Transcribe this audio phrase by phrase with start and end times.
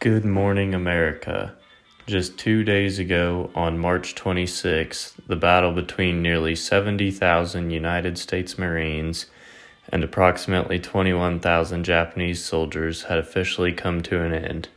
[0.00, 1.54] Good morning, America.
[2.06, 9.26] Just two days ago, on March 26th, the battle between nearly 70,000 United States Marines
[9.90, 14.70] and approximately 21,000 Japanese soldiers had officially come to an end.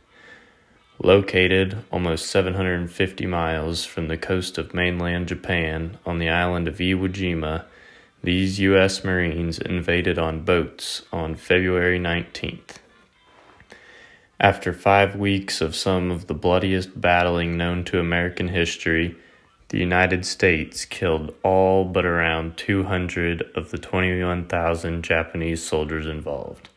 [1.02, 7.08] Located almost 750 miles from the coast of mainland Japan on the island of Iwo
[7.08, 7.64] Jima,
[8.22, 9.02] these U.S.
[9.02, 12.76] Marines invaded on boats on February 19th.
[14.44, 19.16] After five weeks of some of the bloodiest battling known to American history,
[19.70, 26.68] the United States killed all but around 200 of the 21,000 Japanese soldiers involved,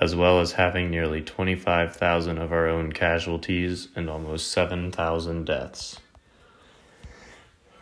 [0.00, 6.00] as well as having nearly 25,000 of our own casualties and almost 7,000 deaths.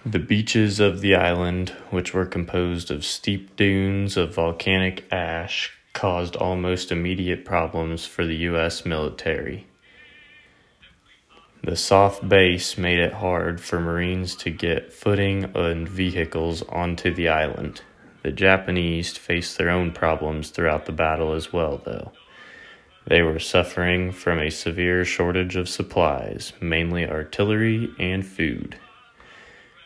[0.04, 6.36] The beaches of the island, which were composed of steep dunes of volcanic ash, caused
[6.36, 8.84] almost immediate problems for the U.S.
[8.84, 9.66] military.
[11.64, 17.30] The soft base made it hard for Marines to get footing and vehicles onto the
[17.30, 17.80] island.
[18.22, 22.12] The Japanese faced their own problems throughout the battle as well, though.
[23.06, 28.76] They were suffering from a severe shortage of supplies, mainly artillery and food.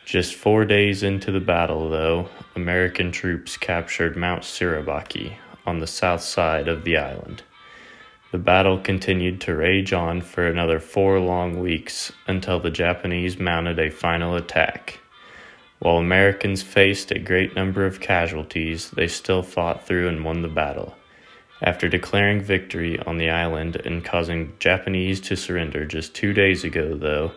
[0.03, 6.21] Just four days into the battle, though, American troops captured Mount Suribachi, on the south
[6.21, 7.43] side of the island.
[8.31, 13.77] The battle continued to rage on for another four long weeks until the Japanese mounted
[13.77, 14.99] a final attack.
[15.79, 20.47] While Americans faced a great number of casualties, they still fought through and won the
[20.47, 20.95] battle.
[21.61, 26.95] After declaring victory on the island and causing Japanese to surrender just two days ago,
[26.95, 27.33] though,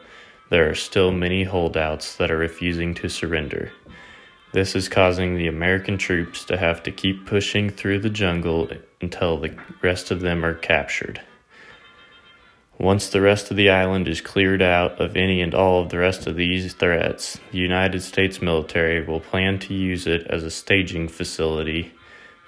[0.50, 3.72] there are still many holdouts that are refusing to surrender.
[4.54, 9.36] This is causing the American troops to have to keep pushing through the jungle until
[9.36, 9.52] the
[9.82, 11.20] rest of them are captured.
[12.78, 15.98] Once the rest of the island is cleared out of any and all of the
[15.98, 20.52] rest of these threats, the United States military will plan to use it as a
[20.52, 21.92] staging facility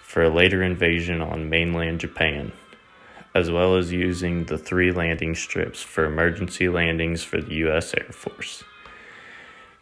[0.00, 2.52] for a later invasion on mainland Japan,
[3.34, 7.94] as well as using the three landing strips for emergency landings for the U.S.
[7.94, 8.62] Air Force.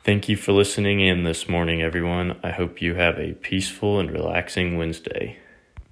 [0.04, 2.38] Thank you for listening in this morning, everyone.
[2.42, 5.38] I hope you have a peaceful and relaxing Wednesday.